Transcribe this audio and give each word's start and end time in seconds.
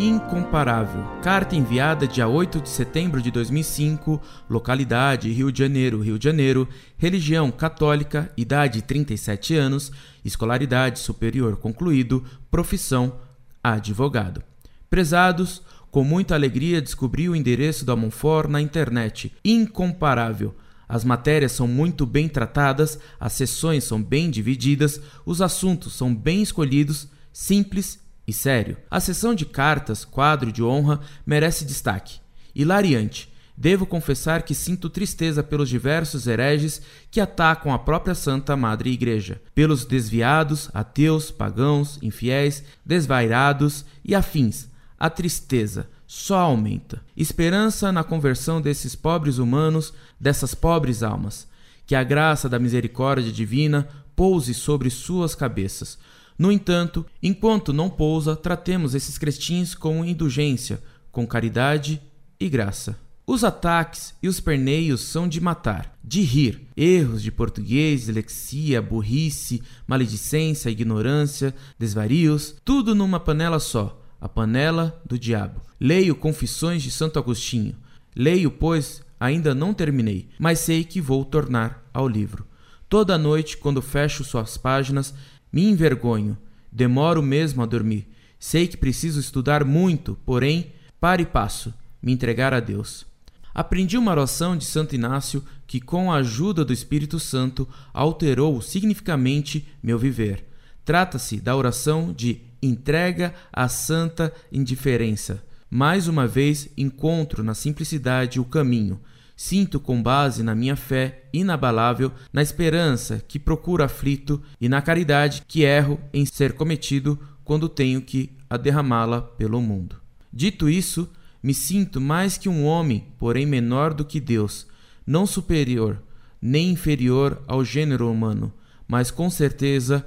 incomparável. 0.00 1.04
Carta 1.22 1.54
enviada 1.54 2.08
dia 2.08 2.26
8 2.26 2.60
de 2.60 2.68
setembro 2.68 3.22
de 3.22 3.30
2005, 3.30 4.20
localidade 4.50 5.30
Rio 5.30 5.52
de 5.52 5.60
Janeiro, 5.60 6.00
Rio 6.00 6.18
de 6.18 6.24
Janeiro, 6.24 6.68
religião 6.98 7.52
católica, 7.52 8.32
idade 8.36 8.82
37 8.82 9.54
anos, 9.54 9.92
escolaridade 10.24 10.98
superior 10.98 11.56
concluído, 11.56 12.24
profissão 12.50 13.20
advogado. 13.62 14.42
Prezados, 14.90 15.62
com 15.88 16.02
muita 16.02 16.34
alegria 16.34 16.82
descobri 16.82 17.28
o 17.28 17.36
endereço 17.36 17.84
da 17.84 17.94
Monfort 17.94 18.50
na 18.50 18.60
internet. 18.60 19.32
Incomparável. 19.44 20.52
As 20.88 21.04
matérias 21.04 21.52
são 21.52 21.68
muito 21.68 22.04
bem 22.04 22.28
tratadas, 22.28 22.98
as 23.20 23.32
sessões 23.34 23.84
são 23.84 24.02
bem 24.02 24.30
divididas, 24.30 25.00
os 25.24 25.40
assuntos 25.40 25.92
são 25.92 26.12
bem 26.12 26.42
escolhidos, 26.42 27.06
simples 27.32 28.03
e 28.26 28.32
sério. 28.32 28.76
A 28.90 29.00
sessão 29.00 29.34
de 29.34 29.44
cartas, 29.44 30.04
quadro 30.04 30.50
de 30.50 30.62
honra, 30.62 31.00
merece 31.26 31.64
destaque. 31.64 32.20
Hilariante. 32.54 33.32
Devo 33.56 33.86
confessar 33.86 34.42
que 34.42 34.54
sinto 34.54 34.90
tristeza 34.90 35.40
pelos 35.40 35.68
diversos 35.68 36.26
hereges 36.26 36.82
que 37.08 37.20
atacam 37.20 37.72
a 37.72 37.78
própria 37.78 38.14
Santa 38.14 38.56
Madre 38.56 38.90
Igreja, 38.90 39.40
pelos 39.54 39.84
desviados, 39.84 40.68
ateus, 40.74 41.30
pagãos, 41.30 41.98
infiéis, 42.02 42.64
desvairados 42.84 43.84
e 44.04 44.12
afins. 44.12 44.68
A 44.98 45.08
tristeza 45.08 45.88
só 46.04 46.38
aumenta. 46.38 47.00
Esperança 47.16 47.92
na 47.92 48.02
conversão 48.02 48.60
desses 48.60 48.96
pobres 48.96 49.38
humanos, 49.38 49.94
dessas 50.18 50.52
pobres 50.52 51.04
almas. 51.04 51.46
Que 51.86 51.94
a 51.94 52.02
graça 52.02 52.48
da 52.48 52.58
misericórdia 52.58 53.30
divina 53.30 53.86
pouse 54.16 54.52
sobre 54.52 54.90
suas 54.90 55.34
cabeças 55.34 55.98
no 56.38 56.50
entanto, 56.50 57.06
enquanto 57.22 57.72
não 57.72 57.88
pousa, 57.88 58.34
tratemos 58.34 58.94
esses 58.94 59.16
cristins 59.16 59.74
com 59.74 60.04
indulgência, 60.04 60.82
com 61.12 61.26
caridade 61.26 62.00
e 62.40 62.48
graça. 62.48 62.98
Os 63.26 63.42
ataques 63.42 64.14
e 64.22 64.28
os 64.28 64.38
perneios 64.38 65.00
são 65.00 65.26
de 65.26 65.40
matar, 65.40 65.96
de 66.04 66.20
rir. 66.20 66.66
Erros 66.76 67.22
de 67.22 67.30
português, 67.30 68.00
dislexia, 68.00 68.82
burrice, 68.82 69.62
maledicência, 69.86 70.68
ignorância, 70.68 71.54
desvarios, 71.78 72.56
tudo 72.64 72.94
numa 72.94 73.18
panela 73.18 73.58
só, 73.58 74.02
a 74.20 74.28
panela 74.28 75.00
do 75.06 75.18
diabo. 75.18 75.62
Leio 75.80 76.14
Confissões 76.14 76.82
de 76.82 76.90
Santo 76.90 77.18
Agostinho. 77.18 77.76
Leio, 78.14 78.50
pois, 78.50 79.02
ainda 79.18 79.54
não 79.54 79.72
terminei, 79.72 80.28
mas 80.38 80.58
sei 80.58 80.84
que 80.84 81.00
vou 81.00 81.24
tornar 81.24 81.82
ao 81.94 82.06
livro. 82.06 82.46
Toda 82.90 83.16
noite, 83.16 83.56
quando 83.56 83.80
fecho 83.80 84.22
suas 84.22 84.58
páginas, 84.58 85.14
me 85.54 85.62
envergonho, 85.66 86.36
demoro 86.72 87.22
mesmo 87.22 87.62
a 87.62 87.66
dormir. 87.66 88.08
Sei 88.40 88.66
que 88.66 88.76
preciso 88.76 89.20
estudar 89.20 89.64
muito, 89.64 90.18
porém, 90.26 90.72
para 91.00 91.22
e 91.22 91.24
passo, 91.24 91.72
me 92.02 92.10
entregar 92.10 92.52
a 92.52 92.58
Deus. 92.58 93.06
Aprendi 93.54 93.96
uma 93.96 94.10
oração 94.10 94.56
de 94.56 94.64
Santo 94.64 94.96
Inácio 94.96 95.44
que, 95.64 95.80
com 95.80 96.10
a 96.10 96.16
ajuda 96.16 96.64
do 96.64 96.72
Espírito 96.72 97.20
Santo, 97.20 97.68
alterou 97.92 98.60
significativamente 98.60 99.64
meu 99.80 99.96
viver. 99.96 100.44
Trata-se 100.84 101.36
da 101.36 101.54
oração 101.54 102.12
de 102.12 102.40
entrega 102.60 103.32
à 103.52 103.68
santa 103.68 104.32
indiferença. 104.50 105.40
Mais 105.70 106.08
uma 106.08 106.26
vez 106.26 106.68
encontro 106.76 107.44
na 107.44 107.54
simplicidade 107.54 108.40
o 108.40 108.44
caminho, 108.44 109.00
Sinto 109.36 109.80
com 109.80 110.02
base 110.02 110.42
na 110.42 110.54
minha 110.54 110.76
fé 110.76 111.24
inabalável, 111.32 112.12
na 112.32 112.40
esperança 112.40 113.22
que 113.26 113.38
procuro 113.38 113.82
aflito 113.82 114.40
e 114.60 114.68
na 114.68 114.80
caridade 114.80 115.42
que 115.46 115.62
erro 115.62 116.00
em 116.12 116.24
ser 116.24 116.52
cometido 116.52 117.18
quando 117.42 117.68
tenho 117.68 118.00
que 118.00 118.32
a 118.48 118.56
derramá-la 118.56 119.20
pelo 119.20 119.60
mundo. 119.60 119.96
Dito 120.32 120.68
isso, 120.68 121.10
me 121.42 121.52
sinto 121.52 122.00
mais 122.00 122.38
que 122.38 122.48
um 122.48 122.64
homem, 122.64 123.08
porém 123.18 123.44
menor 123.44 123.92
do 123.92 124.04
que 124.04 124.20
Deus, 124.20 124.66
não 125.06 125.26
superior, 125.26 126.00
nem 126.40 126.70
inferior 126.70 127.42
ao 127.46 127.64
gênero 127.64 128.10
humano, 128.10 128.52
mas 128.86 129.10
com 129.10 129.28
certeza 129.28 130.06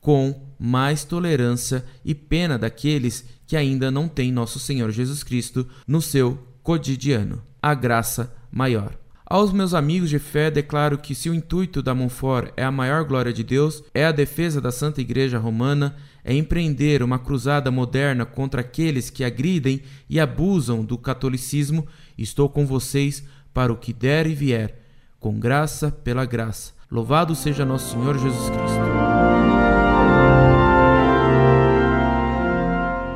com 0.00 0.54
mais 0.58 1.04
tolerância 1.04 1.84
e 2.04 2.14
pena 2.14 2.58
daqueles 2.58 3.24
que 3.46 3.56
ainda 3.56 3.90
não 3.90 4.08
têm 4.08 4.30
nosso 4.30 4.58
Senhor 4.58 4.90
Jesus 4.90 5.22
Cristo 5.22 5.66
no 5.86 6.00
seu 6.00 6.38
cotidiano. 6.62 7.42
A 7.60 7.74
graça 7.74 8.35
maior. 8.56 8.96
Aos 9.26 9.52
meus 9.52 9.74
amigos 9.74 10.08
de 10.08 10.18
fé, 10.18 10.50
declaro 10.50 10.96
que 10.96 11.14
se 11.14 11.28
o 11.28 11.34
intuito 11.34 11.82
da 11.82 11.94
Monfort 11.94 12.52
é 12.56 12.64
a 12.64 12.70
maior 12.70 13.04
glória 13.04 13.32
de 13.32 13.44
Deus, 13.44 13.82
é 13.92 14.06
a 14.06 14.12
defesa 14.12 14.62
da 14.62 14.72
Santa 14.72 15.00
Igreja 15.00 15.38
Romana, 15.38 15.94
é 16.24 16.32
empreender 16.32 17.02
uma 17.02 17.18
cruzada 17.18 17.70
moderna 17.70 18.24
contra 18.24 18.62
aqueles 18.62 19.10
que 19.10 19.24
agridem 19.24 19.82
e 20.08 20.18
abusam 20.18 20.82
do 20.82 20.96
catolicismo, 20.96 21.86
estou 22.16 22.48
com 22.48 22.64
vocês 22.64 23.22
para 23.52 23.70
o 23.70 23.76
que 23.76 23.92
der 23.92 24.26
e 24.26 24.34
vier, 24.34 24.78
com 25.20 25.38
graça 25.38 25.90
pela 25.90 26.24
graça. 26.24 26.72
Louvado 26.90 27.34
seja 27.34 27.64
nosso 27.64 27.92
Senhor 27.92 28.16
Jesus 28.16 28.48
Cristo. 28.48 28.80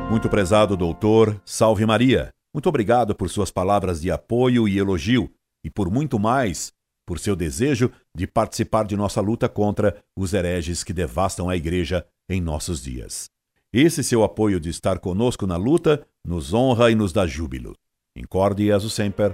Muito 0.07 0.29
prezado 0.29 0.77
doutor, 0.77 1.41
salve 1.45 1.83
Maria. 1.85 2.29
Muito 2.53 2.67
obrigado 2.67 3.15
por 3.15 3.29
suas 3.29 3.49
palavras 3.49 4.01
de 4.01 4.11
apoio 4.11 4.67
e 4.67 4.77
elogio 4.77 5.31
e 5.63 5.69
por 5.69 5.89
muito 5.89 6.19
mais, 6.19 6.73
por 7.05 7.19
seu 7.19 7.35
desejo 7.35 7.91
de 8.15 8.27
participar 8.27 8.85
de 8.85 8.95
nossa 8.95 9.21
luta 9.21 9.47
contra 9.47 10.03
os 10.17 10.33
hereges 10.33 10.83
que 10.83 10.93
devastam 10.93 11.49
a 11.49 11.55
Igreja 11.55 12.05
em 12.29 12.41
nossos 12.41 12.81
dias. 12.81 13.29
Esse 13.73 14.03
seu 14.03 14.23
apoio 14.23 14.59
de 14.59 14.69
estar 14.69 14.99
conosco 14.99 15.47
na 15.47 15.55
luta 15.55 16.05
nos 16.25 16.53
honra 16.53 16.91
e 16.91 16.95
nos 16.95 17.13
dá 17.13 17.25
júbilo. 17.25 17.73
Incorde 18.15 18.69
e 18.69 18.71
sempre, 18.89 19.33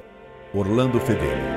Orlando 0.54 1.00
Fedeli. 1.00 1.57